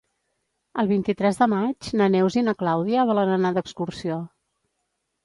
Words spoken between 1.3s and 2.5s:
de maig na Neus i